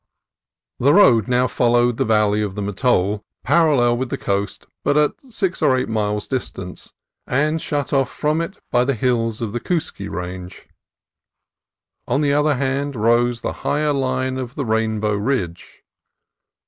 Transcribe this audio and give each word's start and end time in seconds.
The 0.79 0.95
road 0.95 1.27
now 1.27 1.45
followed 1.45 1.97
the 1.97 2.05
valley 2.05 2.41
of 2.41 2.55
the 2.55 2.61
Mattole, 2.63 3.23
parallel 3.43 3.97
with 3.97 4.09
the 4.09 4.17
coast 4.17 4.65
but 4.83 4.97
at 4.97 5.11
six 5.29 5.61
or 5.61 5.77
eight 5.77 5.89
miles' 5.89 6.25
dis 6.27 6.49
tance, 6.49 6.91
and 7.27 7.61
shut 7.61 7.93
off 7.93 8.09
from 8.09 8.41
it 8.41 8.57
by 8.71 8.83
the 8.83 8.95
hills 8.95 9.43
of 9.43 9.53
the 9.53 9.59
Coos 9.59 9.91
kie 9.91 10.07
Range. 10.07 10.67
On 12.07 12.21
the 12.21 12.33
other 12.33 12.55
hand 12.55 12.95
rose 12.95 13.41
the 13.41 13.53
higher 13.61 13.93
line 13.93 14.39
of 14.39 14.55
the 14.55 14.65
Rainbow 14.65 15.13
Ridge. 15.13 15.83